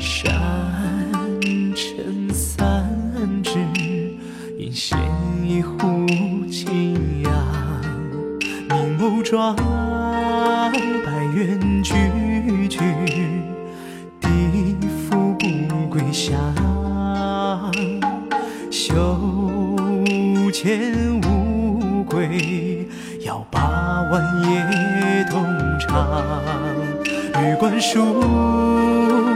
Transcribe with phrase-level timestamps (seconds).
[0.00, 0.32] 山
[1.74, 2.88] 城三
[3.42, 3.58] 枝，
[4.56, 4.98] 饮闲
[5.44, 6.06] 一壶
[6.50, 7.30] 清雅。
[8.70, 11.92] 明眸转，白怨句
[12.66, 12.80] 句，
[14.18, 14.28] 地
[14.88, 16.34] 府不归乡。
[18.70, 19.18] 袖
[20.50, 22.88] 间乌龟，
[23.20, 23.60] 遥把
[24.10, 25.44] 万夜同
[25.78, 26.08] 唱。
[27.42, 29.29] 玉冠书。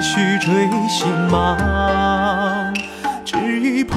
[0.00, 1.56] 须追星芒。
[3.24, 3.96] 只怕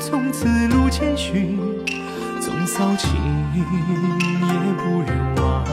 [0.00, 1.58] 从此路艰寻，
[2.40, 3.10] 纵扫情
[3.54, 3.62] 也
[4.78, 5.64] 不忍忘。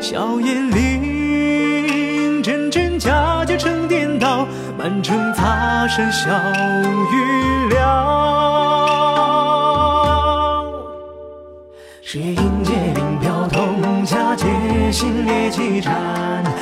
[0.00, 4.46] 硝烟林，真真假假成颠倒，
[4.78, 6.28] 满城擦山笑
[7.12, 7.80] 雨了。
[12.02, 13.35] 是夜迎接冰飘
[14.92, 15.92] 心烈气战，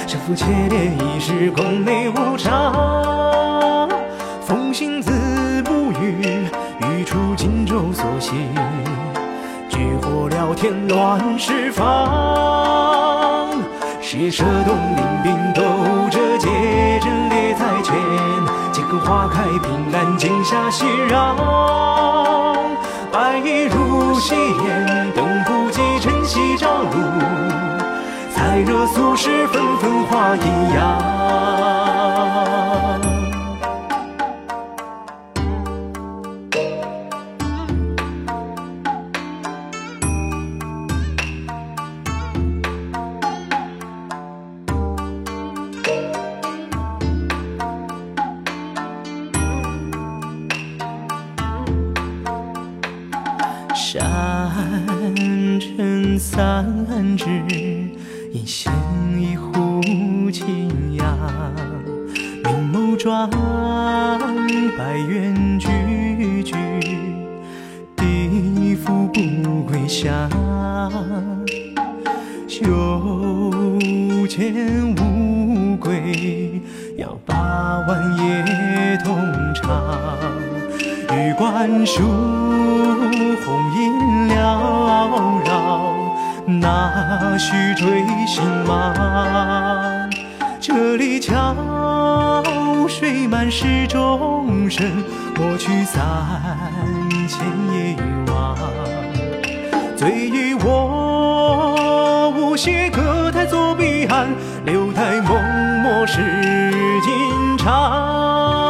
[0.06, 3.88] 胜负切烈，一时宫内无常。
[4.40, 6.46] 风行自不语，
[6.80, 8.32] 语出荆州所系。
[9.68, 11.82] 举火燎天，乱世方。
[14.00, 15.62] 血射东临兵斗
[16.10, 16.48] 者，皆
[17.00, 17.94] 阵列在前。
[18.72, 21.36] 几根花开，平安尽下熙攘。
[23.10, 24.34] 白衣如夕，
[28.86, 31.14] 俗世纷纷化阴阳。
[53.74, 57.28] 山城三尺，
[58.44, 58.70] 一线
[59.18, 59.80] 一壶
[60.30, 61.16] 清雅。
[62.44, 63.26] 明眸转，
[64.76, 66.54] 白猿句句，
[67.96, 70.28] 地府不归乡。
[72.46, 76.60] 袖间无归，
[76.98, 77.34] 要把
[77.88, 79.16] 晚夜同
[79.54, 79.82] 唱。
[81.16, 82.02] 玉冠书，
[83.42, 84.36] 红缨缭
[85.46, 85.73] 绕，
[86.64, 90.10] 那须追星芒。
[90.58, 92.42] 这里桥
[92.88, 95.04] 水满是众生，
[95.36, 96.00] 莫去三
[97.28, 98.56] 千也欲望。
[99.94, 104.28] 醉与我无邪，隔台作彼岸，
[104.64, 105.38] 留待梦
[105.82, 108.63] 墨是吟唱。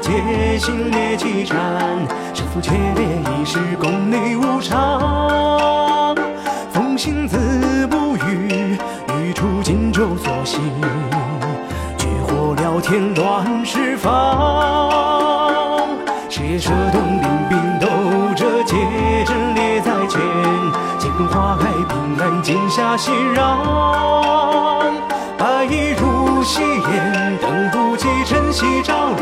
[0.00, 1.56] 铜甲，劫心烈气战，
[2.34, 3.06] 胜负切烈，
[3.38, 6.14] 一时宫内无常。
[6.72, 8.76] 风行自不语，
[9.14, 10.58] 语出荆州所系。
[11.96, 15.86] 举火燎天，乱世方。
[16.28, 17.86] 血射东临兵斗
[18.34, 18.74] 者，皆
[19.24, 20.20] 阵列在前。
[20.98, 23.38] 几根花开，平安剑下熙攘。
[25.36, 26.09] 白衣如
[26.42, 29.16] 夕烟，等不及晨曦朝露，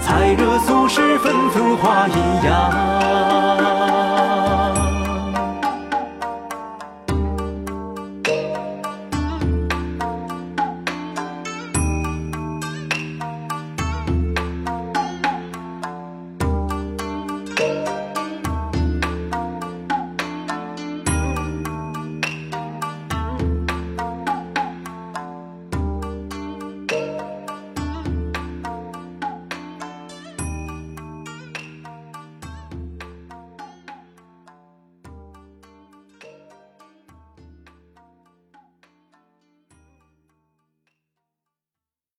[0.00, 2.14] 才惹俗世纷纷花阴
[2.44, 2.52] 阳。